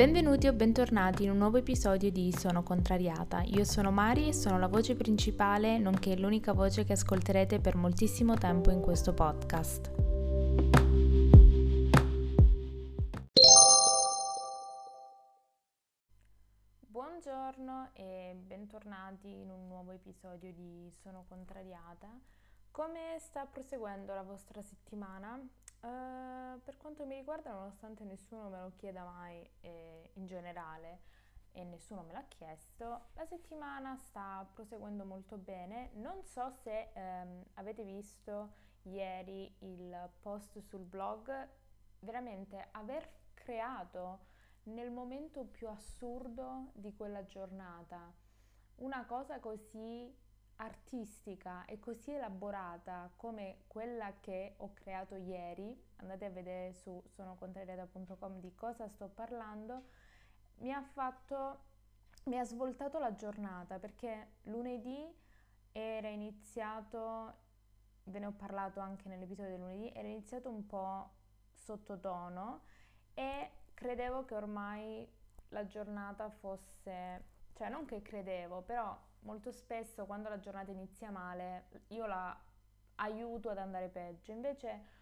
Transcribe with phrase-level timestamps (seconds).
[0.00, 3.42] Benvenuti o bentornati in un nuovo episodio di Sono contrariata.
[3.42, 8.32] Io sono Mari e sono la voce principale, nonché l'unica voce che ascolterete per moltissimo
[8.32, 9.92] tempo in questo podcast.
[16.78, 22.08] Buongiorno e bentornati in un nuovo episodio di Sono contrariata.
[22.70, 25.38] Come sta proseguendo la vostra settimana?
[25.80, 31.00] Uh, per quanto mi riguarda, nonostante nessuno me lo chieda mai eh, in generale
[31.52, 35.90] e nessuno me l'ha chiesto, la settimana sta proseguendo molto bene.
[35.94, 41.48] Non so se ehm, avete visto ieri il post sul blog,
[42.00, 44.26] veramente aver creato
[44.64, 48.12] nel momento più assurdo di quella giornata
[48.76, 50.14] una cosa così
[50.60, 58.40] artistica e così elaborata come quella che ho creato ieri, andate a vedere su sonocontrariata.com
[58.40, 59.84] di cosa sto parlando,
[60.58, 61.64] mi ha fatto,
[62.24, 65.02] mi ha svoltato la giornata perché lunedì
[65.72, 67.34] era iniziato,
[68.04, 71.10] ve ne ho parlato anche nell'episodio del lunedì, era iniziato un po'
[71.52, 72.62] sottotono
[73.14, 75.08] e credevo che ormai
[75.48, 81.68] la giornata fosse, cioè non che credevo, però molto spesso quando la giornata inizia male
[81.88, 82.36] io la
[82.96, 84.98] aiuto ad andare peggio, invece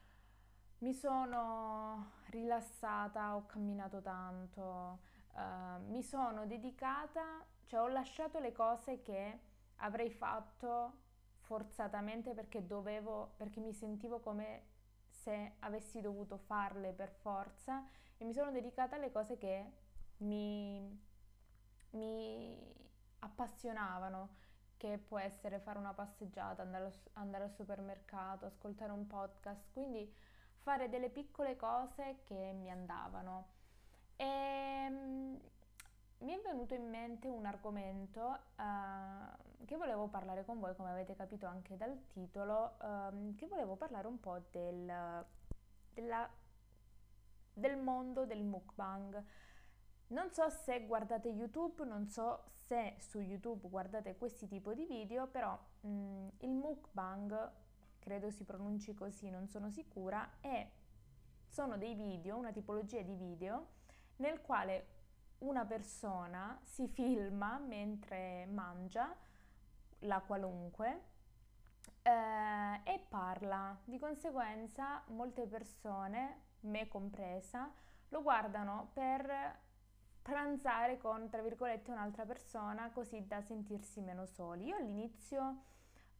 [0.79, 5.01] mi sono rilassata, ho camminato tanto,
[5.33, 9.41] uh, mi sono dedicata, cioè ho lasciato le cose che
[9.77, 11.07] avrei fatto
[11.41, 14.77] forzatamente perché dovevo, perché mi sentivo come
[15.09, 17.85] se avessi dovuto farle per forza
[18.17, 19.73] e mi sono dedicata alle cose che
[20.19, 21.01] mi,
[21.91, 22.77] mi
[23.21, 24.37] appassionavano,
[24.77, 30.11] che può essere fare una passeggiata, andare, andare al supermercato, ascoltare un podcast, quindi
[30.61, 33.49] fare delle piccole cose che mi andavano.
[34.17, 35.39] E um,
[36.19, 41.15] mi è venuto in mente un argomento uh, che volevo parlare con voi, come avete
[41.15, 45.25] capito anche dal titolo, um, che volevo parlare un po' del,
[45.93, 46.31] della,
[47.53, 49.25] del mondo del mukbang.
[50.09, 55.27] Non so se guardate YouTube, non so se su YouTube guardate questi tipi di video,
[55.27, 57.51] però mh, mm, il mukbang,
[57.99, 60.71] credo si pronunci così, non sono sicura, è,
[61.49, 63.69] sono dei video, una tipologia di video
[64.17, 64.97] nel quale
[65.39, 69.17] una persona si filma mentre mangia
[70.01, 71.03] la qualunque
[72.03, 73.79] eh, e parla.
[73.83, 77.73] Di conseguenza molte persone, me compresa,
[78.09, 79.67] lo guardano per
[80.29, 84.67] pranzare con, tra virgolette, un'altra persona così da sentirsi meno soli.
[84.67, 85.63] Io all'inizio,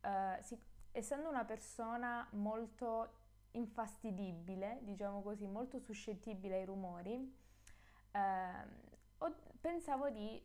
[0.01, 0.59] eh, si,
[0.93, 3.17] essendo una persona molto
[3.53, 7.37] infastidibile, diciamo così, molto suscettibile ai rumori,
[8.13, 8.67] eh,
[9.19, 10.43] ho, pensavo di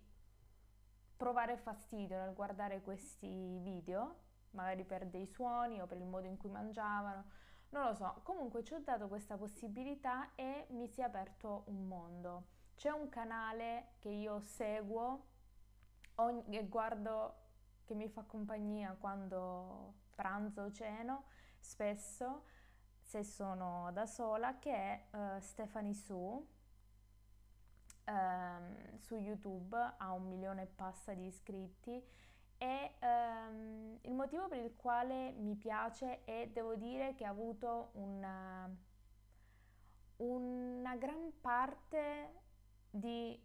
[1.16, 6.36] provare fastidio nel guardare questi video, magari per dei suoni o per il modo in
[6.36, 7.24] cui mangiavano,
[7.70, 8.20] non lo so.
[8.24, 12.53] Comunque ci ho dato questa possibilità e mi si è aperto un mondo.
[12.76, 15.28] C'è un canale che io seguo
[16.16, 17.36] ogni, e guardo
[17.86, 21.26] che mi fa compagnia quando pranzo o ceno,
[21.60, 22.46] spesso
[23.02, 26.52] se sono da sola, che è uh, Stephanie Su.
[28.06, 32.06] Um, su YouTube ha un milione e passa di iscritti
[32.58, 37.92] e um, il motivo per il quale mi piace è, devo dire, che ha avuto
[37.94, 38.70] una,
[40.18, 42.43] una gran parte
[42.96, 43.42] di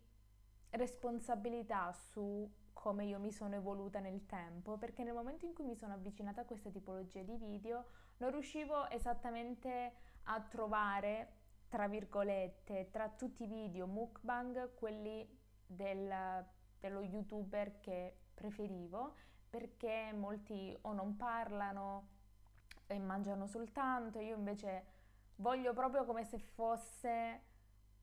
[0.71, 5.75] responsabilità su come io mi sono evoluta nel tempo, perché nel momento in cui mi
[5.75, 7.87] sono avvicinata a questa tipologia di video
[8.19, 9.93] non riuscivo esattamente
[10.25, 11.33] a trovare,
[11.69, 15.27] tra virgolette, tra tutti i video mukbang, quelli
[15.67, 16.45] del,
[16.79, 19.15] dello youtuber che preferivo,
[19.49, 22.09] perché molti o non parlano
[22.87, 24.97] e mangiano soltanto, io invece
[25.37, 27.48] voglio proprio come se fosse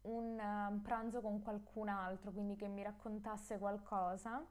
[0.05, 4.45] un uh, pranzo con qualcun altro, quindi che mi raccontasse qualcosa.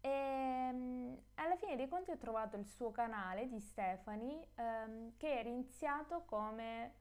[0.00, 5.40] E um, alla fine dei conti ho trovato il suo canale di Stephanie um, che
[5.40, 6.94] era iniziato come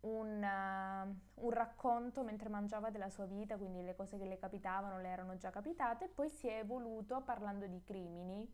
[0.00, 5.00] un, uh, un, racconto mentre mangiava della sua vita, quindi le cose che le capitavano
[5.00, 8.48] le erano già capitate, e poi si è evoluto parlando di crimini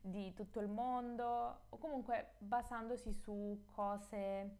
[0.00, 4.58] di tutto il mondo o comunque basandosi su cose,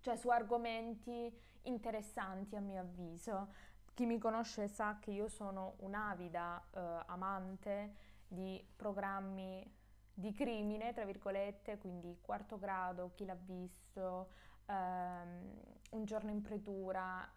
[0.00, 3.52] cioè su argomenti interessanti a mio avviso.
[3.94, 7.94] Chi mi conosce sa che io sono un'avida eh, amante
[8.28, 9.76] di programmi
[10.14, 14.30] di crimine, tra virgolette, quindi quarto grado, chi l'ha visto,
[14.66, 17.28] ehm, un giorno in pretura.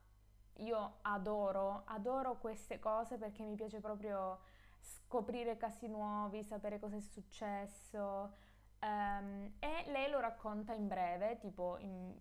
[0.58, 4.40] io adoro, adoro queste cose perché mi piace proprio
[4.80, 8.34] scoprire casi nuovi, sapere cosa è successo.
[8.82, 12.14] Um, e lei lo racconta in breve, tipo in,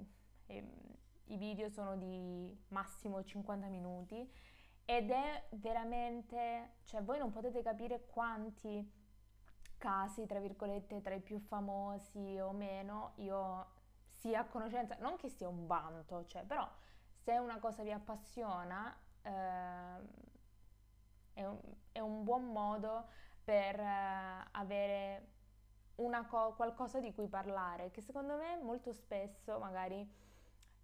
[0.52, 4.28] i video sono di massimo 50 minuti
[4.84, 8.98] ed è veramente, cioè voi non potete capire quanti
[9.78, 13.66] casi, tra virgolette, tra i più famosi o meno, io
[14.06, 16.68] sia a conoscenza, non che sia un vanto, cioè, però
[17.22, 19.30] se una cosa vi appassiona, eh,
[21.34, 21.58] è, un,
[21.92, 23.06] è, un, buon modo
[23.44, 25.28] per eh, avere
[26.28, 30.06] co- qualcosa di cui parlare, che secondo me molto spesso magari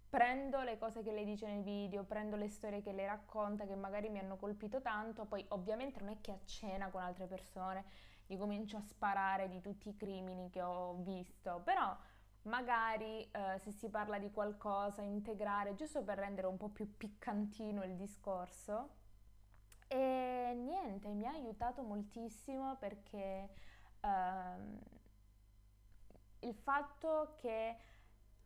[0.09, 3.75] prendo le cose che lei dice nei video, prendo le storie che lei racconta che
[3.75, 7.83] magari mi hanno colpito tanto, poi ovviamente non è che a cena con altre persone
[8.25, 11.95] gli comincio a sparare di tutti i crimini che ho visto, però
[12.43, 17.83] magari eh, se si parla di qualcosa, integrare, giusto per rendere un po' più piccantino
[17.83, 18.95] il discorso.
[19.87, 23.49] E niente, mi ha aiutato moltissimo perché
[24.01, 24.79] ehm,
[26.39, 27.77] il fatto che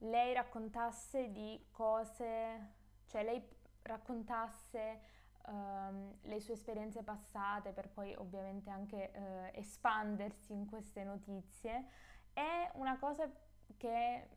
[0.02, 2.74] lei raccontasse di cose,
[3.08, 3.44] cioè lei
[3.84, 5.02] raccontasse
[5.48, 11.86] um, le sue esperienze passate per poi ovviamente anche uh, espandersi in queste notizie,
[12.34, 13.30] è una cosa
[13.78, 14.30] che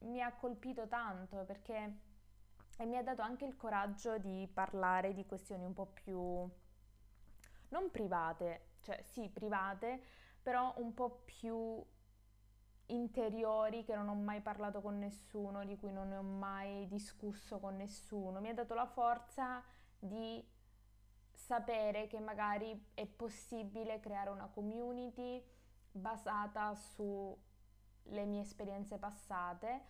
[0.00, 2.00] mi ha colpito tanto perché
[2.78, 6.48] e mi ha dato anche il coraggio di parlare di questioni un po' più
[7.68, 10.00] non private, cioè sì private,
[10.42, 11.82] però un po' più
[12.88, 17.58] interiori che non ho mai parlato con nessuno, di cui non ne ho mai discusso
[17.58, 18.40] con nessuno.
[18.40, 19.62] Mi ha dato la forza
[19.98, 20.44] di
[21.32, 25.42] sapere che magari è possibile creare una community
[25.90, 29.84] basata sulle mie esperienze passate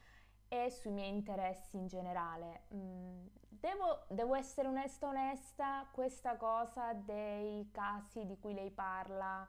[0.49, 2.67] e sui miei interessi in generale.
[2.75, 9.47] Mm, devo, devo, essere onesta onesta, questa cosa dei casi di cui lei parla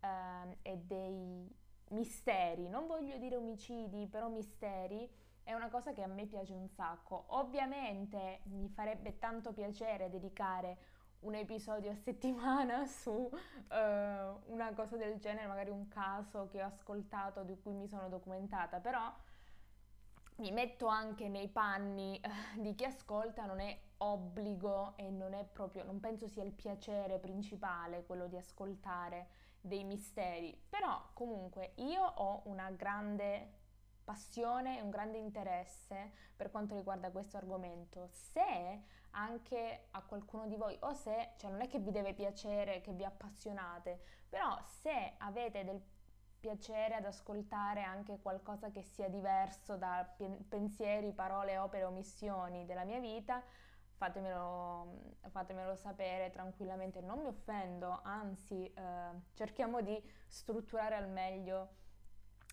[0.00, 1.60] eh, e dei
[1.92, 5.08] misteri, non voglio dire omicidi, però misteri,
[5.44, 7.24] è una cosa che a me piace un sacco.
[7.28, 10.78] Ovviamente mi farebbe tanto piacere dedicare
[11.20, 13.30] un episodio a settimana su uh,
[13.70, 18.80] una cosa del genere, magari un caso che ho ascoltato, di cui mi sono documentata,
[18.80, 19.12] però
[20.36, 25.44] mi metto anche nei panni uh, di chi ascolta, non è obbligo e non è
[25.44, 32.02] proprio, non penso sia il piacere principale quello di ascoltare dei misteri, però comunque io
[32.02, 33.60] ho una grande
[34.04, 38.08] passione e un grande interesse per quanto riguarda questo argomento.
[38.10, 42.80] Se anche a qualcuno di voi, o se, cioè non è che vi deve piacere,
[42.80, 45.80] che vi appassionate, però se avete del
[46.40, 50.04] piacere ad ascoltare anche qualcosa che sia diverso da
[50.48, 53.40] pensieri, parole, opere, omissioni della mia vita,
[54.02, 59.96] fatemelo, fatemelo sapere tranquillamente, non mi offendo, anzi eh, cerchiamo di
[60.26, 61.68] strutturare al meglio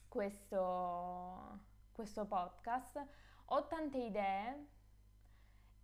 [0.08, 1.60] questo,
[1.92, 3.04] questo podcast.
[3.46, 4.68] Ho tante idee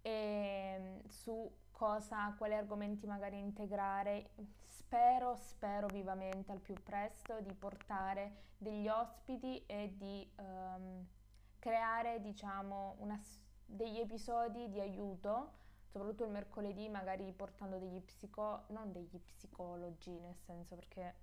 [0.03, 4.33] e, ehm, su cosa, quali argomenti magari integrare.
[4.67, 11.03] Spero, spero vivamente al più presto di portare degli ospiti e di um,
[11.57, 13.19] creare, diciamo, una
[13.65, 15.63] degli episodi di aiuto,
[15.95, 21.15] soprattutto il mercoledì, magari portando degli psico, non degli psicologi, nel senso perché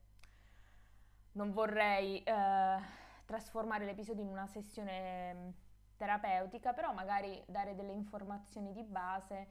[1.33, 2.79] non vorrei eh,
[3.27, 5.49] trasformare l'episodio in una sessione mm,
[5.99, 9.47] terapeutica, però magari dare delle informazioni di base.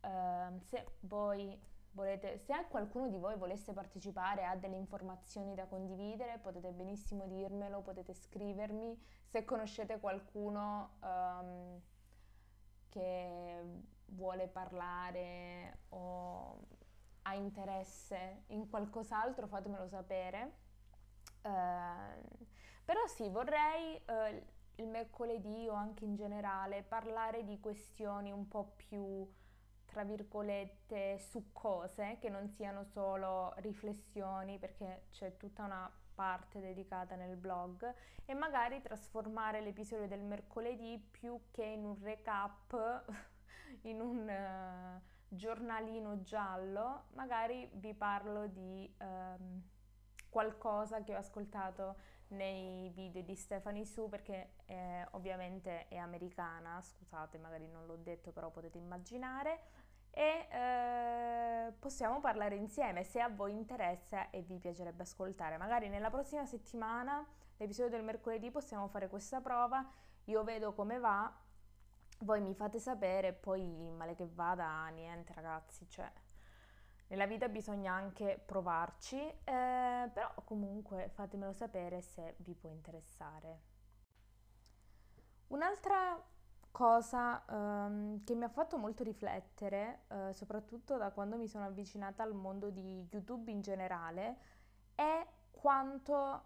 [0.00, 1.56] Eh, se voi
[1.92, 7.82] volete, se qualcuno di voi volesse partecipare, ha delle informazioni da condividere, potete benissimo dirmelo,
[7.82, 9.00] potete scrivermi.
[9.26, 11.80] Se conoscete qualcuno um,
[12.88, 16.60] che vuole parlare o
[17.22, 20.64] ha interesse in qualcos'altro, fatemelo sapere.
[21.42, 22.46] Uh,
[22.84, 28.74] però sì, vorrei uh, il mercoledì o anche in generale parlare di questioni un po'
[28.76, 29.28] più,
[29.86, 37.36] tra virgolette, succose, che non siano solo riflessioni, perché c'è tutta una parte dedicata nel
[37.36, 37.94] blog
[38.24, 43.04] e magari trasformare l'episodio del mercoledì più che in un recap,
[43.82, 49.62] in un uh, giornalino giallo, magari vi parlo di um,
[50.28, 51.96] qualcosa che ho ascoltato
[52.28, 58.32] nei video di Stephanie Su perché eh, ovviamente è americana, scusate magari non l'ho detto
[58.32, 59.60] però potete immaginare
[60.10, 65.56] e eh, possiamo parlare insieme se a voi interessa e vi piacerebbe ascoltare.
[65.56, 67.24] Magari nella prossima settimana,
[67.58, 69.86] l'episodio del mercoledì, possiamo fare questa prova,
[70.24, 71.32] io vedo come va
[72.18, 76.10] voi mi fate sapere, poi male che vada, niente ragazzi, cioè
[77.08, 83.74] nella vita bisogna anche provarci, eh, però comunque fatemelo sapere se vi può interessare.
[85.48, 86.20] Un'altra
[86.72, 92.22] cosa um, che mi ha fatto molto riflettere, uh, soprattutto da quando mi sono avvicinata
[92.22, 94.38] al mondo di YouTube in generale,
[94.94, 96.42] è quanto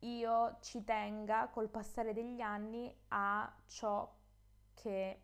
[0.00, 4.08] io ci tenga col passare degli anni a ciò
[4.80, 5.22] che,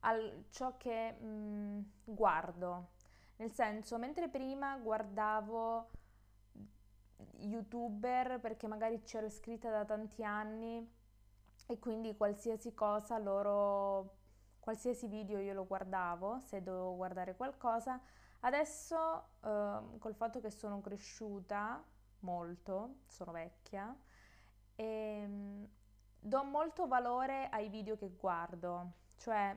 [0.00, 0.16] a
[0.50, 2.88] ciò che mh, guardo.
[3.36, 5.88] Nel senso, mentre prima guardavo
[7.38, 10.86] youtuber perché magari c'ero iscritta da tanti anni
[11.66, 14.16] e quindi qualsiasi cosa loro,
[14.58, 18.00] qualsiasi video io lo guardavo se dovevo guardare qualcosa.
[18.40, 21.82] Adesso eh, col fatto che sono cresciuta
[22.20, 23.94] molto, sono vecchia,
[24.74, 25.68] e, ehm,
[26.20, 29.56] do molto valore ai video che guardo, cioè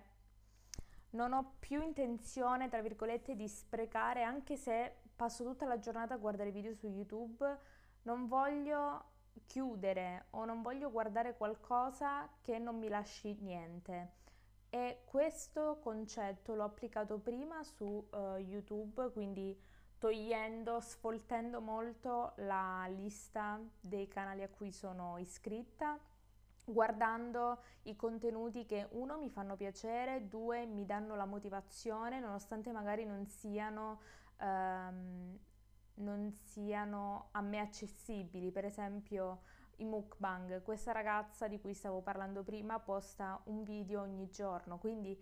[1.11, 6.17] non ho più intenzione, tra virgolette, di sprecare, anche se passo tutta la giornata a
[6.17, 7.59] guardare video su YouTube,
[8.03, 9.11] non voglio
[9.45, 14.21] chiudere o non voglio guardare qualcosa che non mi lasci niente.
[14.69, 19.55] E questo concetto l'ho applicato prima su uh, YouTube, quindi
[19.99, 25.99] togliendo, sfoltendo molto la lista dei canali a cui sono iscritta
[26.65, 33.05] guardando i contenuti che uno mi fanno piacere, due mi danno la motivazione nonostante magari
[33.05, 33.99] non siano,
[34.39, 35.37] um,
[35.95, 39.41] non siano a me accessibili, per esempio
[39.77, 45.19] i mukbang, questa ragazza di cui stavo parlando prima posta un video ogni giorno, quindi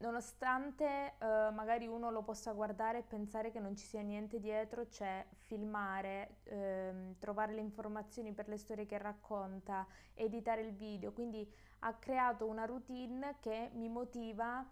[0.00, 4.86] nonostante uh, magari uno lo possa guardare e pensare che non ci sia niente dietro,
[4.86, 11.50] c'è filmare, ehm, trovare le informazioni per le storie che racconta, editare il video, quindi
[11.80, 14.66] ha creato una routine che mi motiva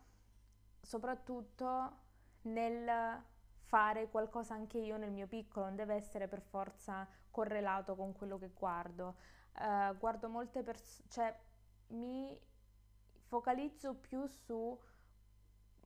[0.80, 1.96] soprattutto
[2.42, 3.22] nel
[3.64, 8.38] fare qualcosa anche io nel mio piccolo, non deve essere per forza correlato con quello
[8.38, 9.16] che guardo.
[9.58, 11.38] Uh, guardo molte persone, cioè
[11.88, 12.38] mi
[13.26, 14.78] focalizzo più su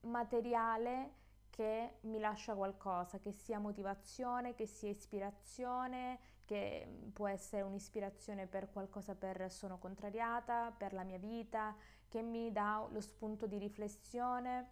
[0.03, 8.47] materiale che mi lascia qualcosa, che sia motivazione, che sia ispirazione, che può essere un'ispirazione
[8.47, 11.77] per qualcosa per sono contrariata, per la mia vita,
[12.09, 14.69] che mi dà lo spunto di riflessione,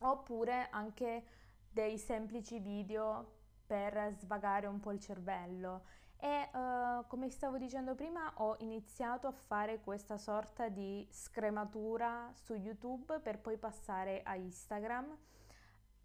[0.00, 1.24] oppure anche
[1.70, 5.82] dei semplici video per svagare un po' il cervello.
[6.20, 12.54] E uh, come stavo dicendo prima, ho iniziato a fare questa sorta di scrematura su
[12.54, 15.16] YouTube per poi passare a Instagram.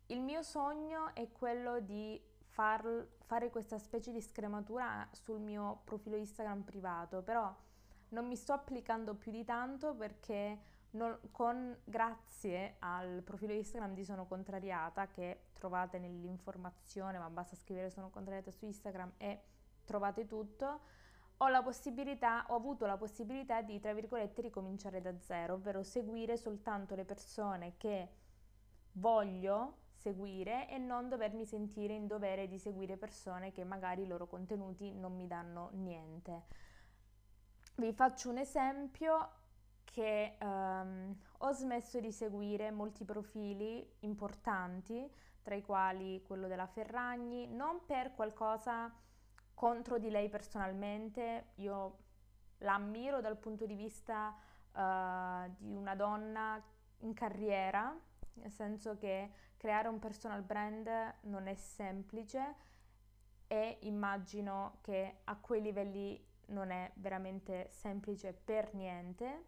[0.07, 6.15] Il mio sogno è quello di far, fare questa specie di scrematura sul mio profilo
[6.15, 7.51] Instagram privato, però
[8.09, 10.59] non mi sto applicando più di tanto perché
[10.91, 17.89] non, con, grazie al profilo Instagram di Sono Contrariata che trovate nell'informazione, ma basta scrivere
[17.89, 19.41] Sono Contrariata su Instagram e
[19.85, 20.79] trovate tutto,
[21.37, 21.47] ho
[22.47, 27.73] ho avuto la possibilità di, tra virgolette, ricominciare da zero, ovvero seguire soltanto le persone
[27.77, 28.09] che
[28.93, 34.27] voglio seguire e non dovermi sentire in dovere di seguire persone che magari i loro
[34.27, 36.43] contenuti non mi danno niente.
[37.75, 39.31] Vi faccio un esempio
[39.83, 45.09] che um, ho smesso di seguire molti profili importanti,
[45.41, 48.93] tra i quali quello della Ferragni, non per qualcosa
[49.53, 51.97] contro di lei personalmente, io
[52.59, 54.35] la ammiro dal punto di vista
[54.73, 56.61] uh, di una donna
[56.99, 57.95] in carriera,
[58.33, 60.89] nel senso che creare un personal brand
[61.21, 62.55] non è semplice
[63.47, 69.45] e immagino che a quei livelli non è veramente semplice per niente,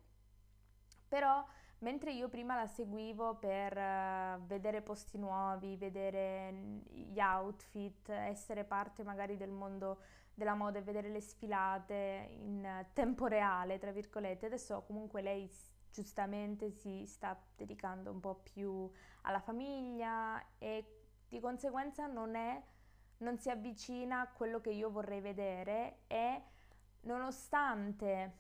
[1.08, 1.46] però
[1.86, 9.04] mentre io prima la seguivo per uh, vedere posti nuovi, vedere gli outfit, essere parte
[9.04, 10.00] magari del mondo
[10.34, 15.48] della moda e vedere le sfilate in tempo reale, tra virgolette, adesso comunque lei
[15.92, 18.90] giustamente si sta dedicando un po' più
[19.22, 22.62] alla famiglia e di conseguenza non è
[23.18, 26.42] non si avvicina a quello che io vorrei vedere e
[27.02, 28.40] nonostante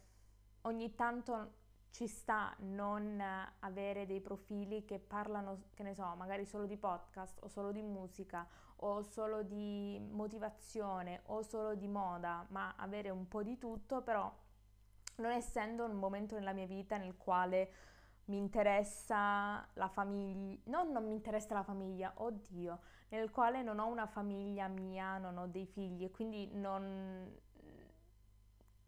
[0.62, 1.64] ogni tanto
[1.96, 3.24] ci sta non
[3.60, 7.82] avere dei profili che parlano, che ne so, magari solo di podcast o solo di
[7.82, 8.46] musica
[8.80, 14.30] o solo di motivazione o solo di moda, ma avere un po' di tutto, però
[15.18, 17.72] non essendo un momento nella mia vita nel quale
[18.26, 23.88] mi interessa la famiglia, no, non mi interessa la famiglia, oddio, nel quale non ho
[23.88, 27.34] una famiglia mia, non ho dei figli e quindi non,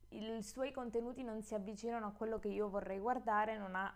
[0.10, 3.94] i suoi contenuti non si avvicinano a quello che io vorrei guardare, non ha,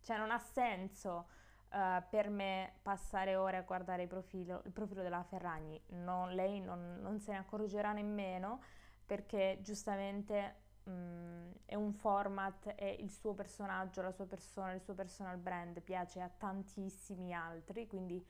[0.00, 1.28] cioè non ha senso
[1.70, 5.80] uh, per me passare ore a guardare il profilo, il profilo della Ferragni.
[5.90, 8.62] Non, lei non, non, se ne accorgerà nemmeno
[9.06, 14.94] perché giustamente um, è un format e il suo personaggio, la sua persona, il suo
[14.94, 18.24] personal brand piace a tantissimi altri, quindi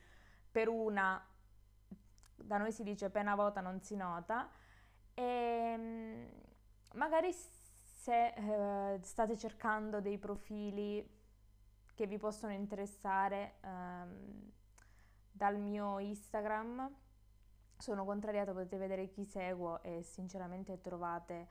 [0.50, 1.24] per una,
[2.34, 4.48] da noi si dice pena vota non si nota,
[5.14, 6.28] e ehm,
[6.94, 11.22] magari se eh, state cercando dei profili
[11.94, 14.52] che vi possono interessare ehm,
[15.30, 16.92] dal mio Instagram,
[17.76, 21.48] sono contrariata, potete vedere chi seguo e sinceramente trovate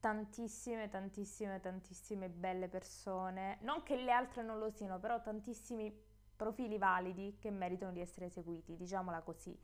[0.00, 5.92] tantissime, tantissime, tantissime belle persone, non che le altre non lo siano, però tantissimi
[6.36, 9.58] profili validi che meritano di essere seguiti, diciamola così.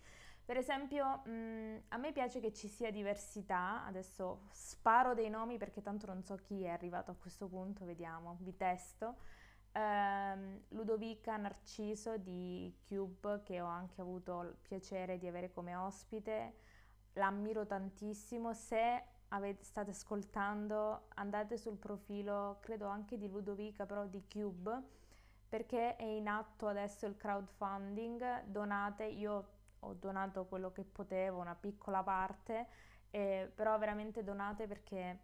[0.44, 5.56] Per esempio, mh, mm, a me piace che ci sia diversità, adesso sparo dei nomi
[5.56, 9.16] perché tanto non so chi è arrivato a questo punto, vediamo, vi testo.
[9.72, 16.56] Uh, Ludovica Narciso di Cube, che ho anche avuto il piacere di avere come ospite,
[17.14, 18.52] l'ammiro tantissimo.
[18.52, 24.82] Se avete, state ascoltando, andate sul profilo, credo anche di Ludovica, però di Cube,
[25.48, 28.44] perché è in atto adesso il crowdfunding.
[28.44, 29.51] Donate, io
[29.84, 32.66] ho donato quello che potevo, una piccola parte,
[33.10, 35.18] eh, però veramente donate perché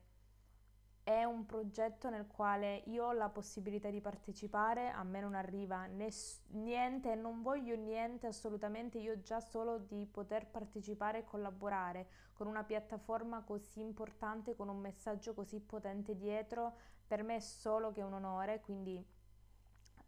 [1.02, 5.86] è un progetto nel quale io ho la possibilità di partecipare, a me non arriva
[5.86, 12.46] ness- niente non voglio niente assolutamente, io già solo di poter partecipare e collaborare con
[12.46, 18.02] una piattaforma così importante, con un messaggio così potente dietro, per me è solo che
[18.02, 19.02] un onore, quindi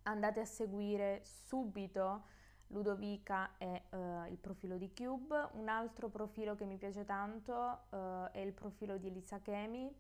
[0.03, 2.25] andate a seguire subito
[2.71, 5.49] Ludovica e uh, il profilo di Cube.
[5.53, 7.53] Un altro profilo che mi piace tanto
[7.91, 9.93] uh, è il profilo di Elisa Chemi.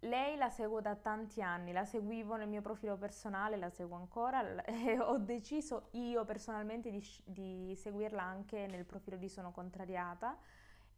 [0.00, 4.62] Lei la seguo da tanti anni, la seguivo nel mio profilo personale, la seguo ancora
[4.64, 10.36] e ho deciso io personalmente di, di seguirla anche nel profilo di Sono Contrariata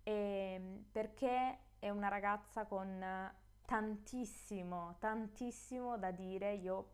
[0.03, 3.05] e, perché è una ragazza con
[3.67, 6.55] tantissimo, tantissimo da dire.
[6.55, 6.93] Io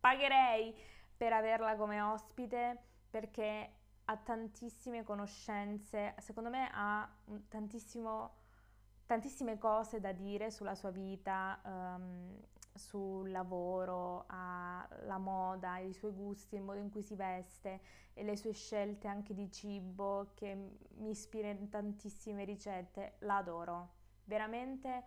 [0.00, 0.74] pagherei
[1.16, 2.78] per averla come ospite
[3.10, 3.72] perché
[4.04, 7.08] ha tantissime conoscenze, secondo me ha
[7.48, 12.38] tantissime cose da dire sulla sua vita, um,
[12.74, 17.80] sul lavoro, la moda, i suoi gusti, il modo in cui si veste
[18.12, 20.54] e le sue scelte anche di cibo che
[20.98, 23.94] mi ispira in tantissime ricette, la adoro.
[24.24, 25.04] Veramente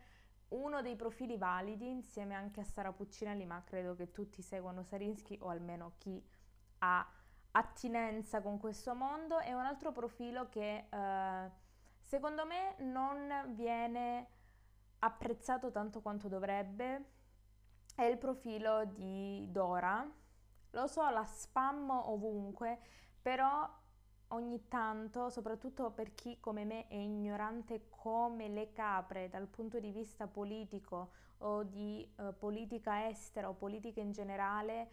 [0.50, 5.38] uno dei profili validi insieme anche a Sara Puccinelli, ma credo che tutti seguano Sarinsky
[5.42, 6.24] o almeno chi
[6.80, 7.08] ha
[7.52, 11.52] attinenza con questo mondo, è un altro profilo che eh,
[12.02, 14.28] secondo me non viene
[15.00, 17.18] apprezzato tanto quanto dovrebbe,
[17.96, 20.08] è il profilo di Dora.
[20.72, 22.80] Lo so, la spam ovunque,
[23.22, 23.68] però
[24.30, 29.92] ogni tanto, soprattutto per chi come me è ignorante come le capre dal punto di
[29.92, 34.90] vista politico o di uh, politica estera o politica in generale,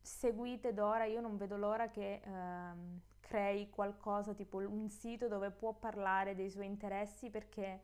[0.00, 5.72] seguite Dora, io non vedo l'ora che uh, crei qualcosa tipo un sito dove può
[5.72, 7.80] parlare dei suoi interessi perché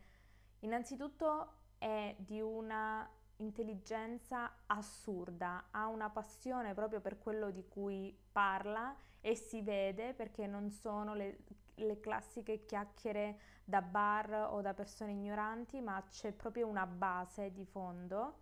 [0.61, 8.95] innanzitutto è di una intelligenza assurda, ha una passione proprio per quello di cui parla
[9.29, 11.41] e si vede perché non sono le,
[11.75, 17.67] le classiche chiacchiere da bar o da persone ignoranti, ma c'è proprio una base di
[17.67, 18.39] fondo,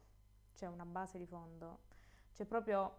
[0.55, 1.81] c'è una base di fondo,
[2.33, 2.99] c'è proprio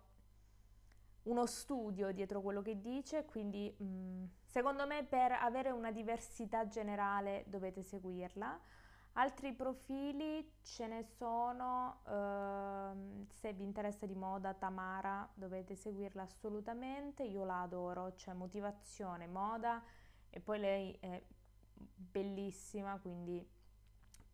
[1.23, 6.67] uno studio dietro quello che dice, quindi mh, mm, secondo me per avere una diversità
[6.67, 8.59] generale dovete seguirla.
[9.19, 17.23] Altri profili ce ne sono, ehm, se vi interessa di moda Tamara dovete seguirla assolutamente,
[17.23, 19.83] io la adoro, c'è motivazione, moda
[20.29, 21.19] e poi lei è
[21.73, 23.43] bellissima, quindi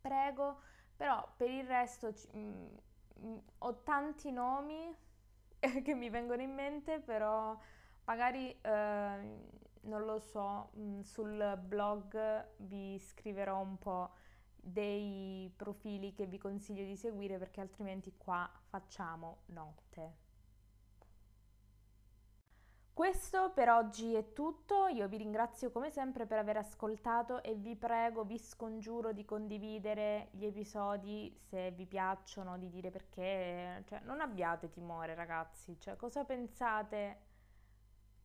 [0.02, 0.60] prego,
[0.94, 4.94] però per il resto mh, mh, mm, ho tanti nomi
[5.82, 7.58] che mi vengono in mente, però
[8.04, 9.38] magari eh,
[9.80, 14.12] non lo so, mh, mm, sul blog vi scriverò un po'
[14.64, 20.22] dei profili che vi consiglio di seguire perché altrimenti qua facciamo notte.
[22.94, 27.74] Questo per oggi è tutto, io vi ringrazio come sempre per aver ascoltato e vi
[27.74, 34.20] prego, vi scongiuro di condividere gli episodi se vi piacciono, di dire perché, cioè non
[34.20, 37.18] abbiate timore ragazzi, cioè cosa pensate?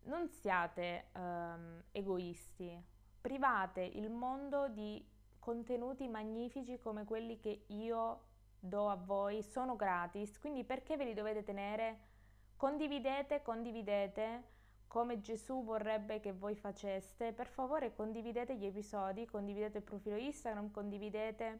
[0.04, 2.80] Non siate um, egoisti,
[3.20, 5.04] private il mondo di
[5.40, 8.22] contenuti magnifici come quelli che io
[8.60, 12.08] do a voi sono gratis, quindi perché ve li dovete tenere?
[12.56, 14.58] Condividete, condividete
[14.90, 17.32] come Gesù vorrebbe che voi faceste.
[17.32, 21.60] Per favore condividete gli episodi, condividete il profilo Instagram, condividete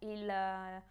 [0.00, 0.82] il,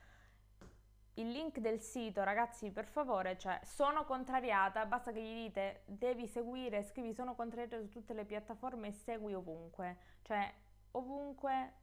[1.16, 6.28] il link del sito, ragazzi, per favore, cioè sono contrariata, basta che gli dite devi
[6.28, 10.50] seguire, scrivi sono contrariata su tutte le piattaforme e segui ovunque, cioè
[10.92, 11.74] ovunque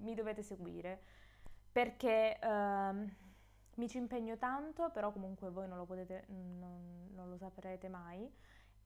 [0.00, 1.00] mi dovete seguire
[1.76, 3.10] perché uh,
[3.74, 8.30] mi ci impegno tanto, però comunque voi non lo potete, non, non lo saprete mai.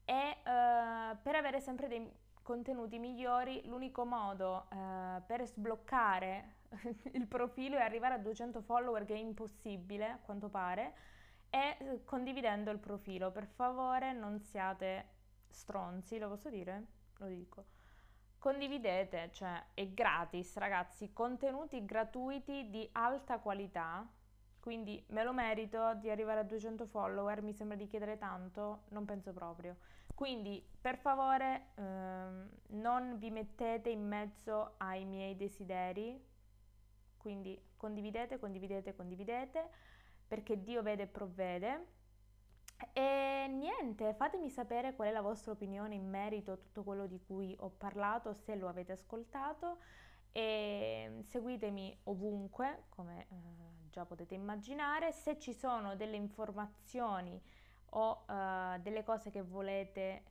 [0.03, 6.55] E uh, per avere sempre dei contenuti migliori, l'unico modo uh, per sbloccare
[7.13, 10.93] il profilo e arrivare a 200 follower, che è impossibile a quanto pare,
[11.49, 13.31] è eh, condividendo il profilo.
[13.31, 15.05] Per favore, non siate
[15.47, 16.87] stronzi, lo posso dire?
[17.19, 17.79] Lo dico
[18.41, 24.03] condividete, cioè è gratis ragazzi, contenuti gratuiti di alta qualità,
[24.59, 29.05] quindi me lo merito di arrivare a 200 follower, mi sembra di chiedere tanto, non
[29.05, 29.77] penso proprio.
[30.15, 36.19] Quindi per favore ehm, non vi mettete in mezzo ai miei desideri,
[37.17, 39.69] quindi condividete, condividete, condividete,
[40.27, 41.85] perché Dio vede e provvede
[42.93, 47.19] e niente, fatemi sapere qual è la vostra opinione in merito a tutto quello di
[47.25, 49.79] cui ho parlato, se lo avete ascoltato
[50.31, 53.35] e seguitemi ovunque, come eh,
[53.89, 55.11] già potete immaginare.
[55.11, 57.41] Se ci sono delle informazioni
[57.91, 60.23] o eh, delle cose che volete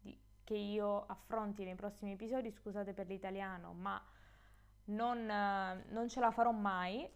[0.00, 4.02] di, che io affronti nei prossimi episodi, scusate per l'italiano, ma
[4.84, 7.10] non, eh, non ce la farò mai.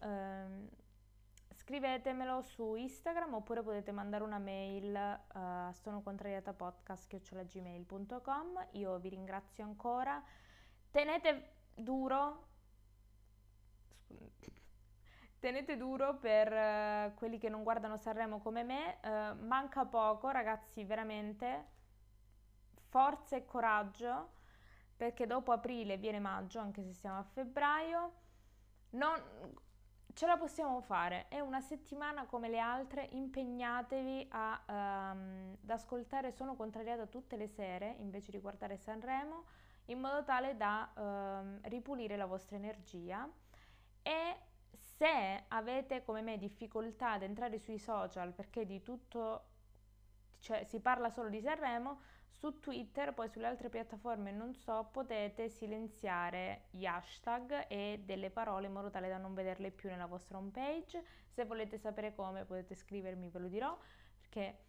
[1.67, 10.23] Scrivetemelo su Instagram oppure potete mandare una mail a uh, sonocontrariatapodcast.gmail.com Io vi ringrazio ancora.
[10.89, 12.47] Tenete duro,
[15.39, 18.99] tenete duro per uh, quelli che non guardano Sanremo come me.
[19.03, 21.65] Uh, manca poco, ragazzi, veramente.
[22.87, 24.29] Forza e coraggio,
[24.95, 28.13] perché dopo aprile viene maggio, anche se siamo a febbraio.
[28.91, 29.21] Non,
[30.17, 36.31] ce la possiamo fare, è una settimana come le altre, impegnatevi a, um, ad ascoltare
[36.31, 39.43] Sono contrariata tutte le sere invece di guardare Sanremo,
[39.85, 43.29] in modo tale da um, ripulire la vostra energia.
[44.01, 44.37] E
[44.97, 49.43] se avete come me difficoltà ad entrare sui social perché di tutto,
[50.39, 55.49] cioè si parla solo di Sanremo, su Twitter, poi sulle altre piattaforme non so, potete
[55.49, 60.37] silenziare gli hashtag e delle parole in modo tale da non vederle più nella vostra
[60.37, 61.03] home page.
[61.29, 63.77] Se volete sapere come potete scrivermi, ve lo dirò,
[64.19, 64.59] perché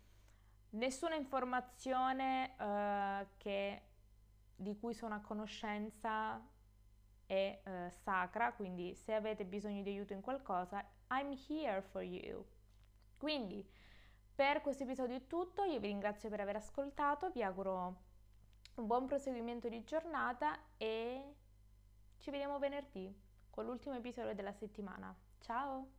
[0.71, 3.83] nessuna informazione uh, che,
[4.55, 6.43] di cui sono a conoscenza
[7.27, 12.45] è uh, sacra, quindi se avete bisogno di aiuto in qualcosa, I'm here for you.
[13.19, 13.67] Quindi
[14.39, 17.97] per questo episodio è tutto, io vi ringrazio per aver ascoltato, vi auguro
[18.77, 21.35] un buon proseguimento di giornata e
[22.19, 23.13] ci vediamo venerdì
[23.51, 25.13] con l'ultimo episodio della settimana.
[25.41, 25.98] Ciao!